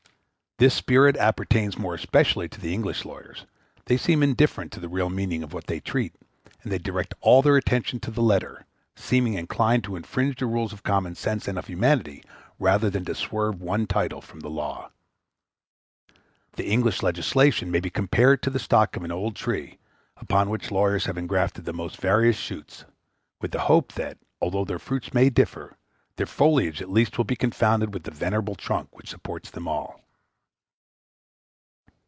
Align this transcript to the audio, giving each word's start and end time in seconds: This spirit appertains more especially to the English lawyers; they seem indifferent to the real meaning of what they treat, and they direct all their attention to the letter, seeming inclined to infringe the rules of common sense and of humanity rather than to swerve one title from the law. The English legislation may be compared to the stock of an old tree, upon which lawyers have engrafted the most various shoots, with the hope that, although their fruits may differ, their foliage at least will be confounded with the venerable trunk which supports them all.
This 0.57 0.75
spirit 0.75 1.17
appertains 1.17 1.79
more 1.79 1.95
especially 1.95 2.47
to 2.49 2.61
the 2.61 2.71
English 2.71 3.03
lawyers; 3.03 3.47
they 3.85 3.97
seem 3.97 4.21
indifferent 4.21 4.71
to 4.73 4.79
the 4.79 4.89
real 4.89 5.09
meaning 5.09 5.41
of 5.41 5.53
what 5.53 5.65
they 5.65 5.79
treat, 5.79 6.13
and 6.61 6.71
they 6.71 6.77
direct 6.77 7.15
all 7.19 7.41
their 7.41 7.57
attention 7.57 7.99
to 8.01 8.11
the 8.11 8.21
letter, 8.21 8.67
seeming 8.95 9.33
inclined 9.33 9.83
to 9.85 9.95
infringe 9.95 10.35
the 10.35 10.45
rules 10.45 10.71
of 10.71 10.83
common 10.83 11.15
sense 11.15 11.47
and 11.47 11.57
of 11.57 11.65
humanity 11.65 12.23
rather 12.59 12.91
than 12.91 13.05
to 13.05 13.15
swerve 13.15 13.59
one 13.59 13.87
title 13.87 14.21
from 14.21 14.41
the 14.41 14.51
law. 14.51 14.91
The 16.53 16.69
English 16.69 17.01
legislation 17.01 17.71
may 17.71 17.79
be 17.79 17.89
compared 17.89 18.43
to 18.43 18.51
the 18.51 18.59
stock 18.59 18.95
of 18.95 19.03
an 19.03 19.11
old 19.11 19.35
tree, 19.35 19.79
upon 20.17 20.51
which 20.51 20.69
lawyers 20.69 21.05
have 21.05 21.17
engrafted 21.17 21.65
the 21.65 21.73
most 21.73 21.97
various 21.99 22.37
shoots, 22.37 22.85
with 23.41 23.49
the 23.49 23.61
hope 23.61 23.93
that, 23.93 24.19
although 24.39 24.65
their 24.65 24.77
fruits 24.77 25.11
may 25.11 25.31
differ, 25.31 25.75
their 26.17 26.27
foliage 26.27 26.83
at 26.83 26.91
least 26.91 27.17
will 27.17 27.25
be 27.25 27.35
confounded 27.35 27.95
with 27.95 28.03
the 28.03 28.11
venerable 28.11 28.53
trunk 28.53 28.95
which 28.95 29.09
supports 29.09 29.49
them 29.49 29.67
all. 29.67 29.97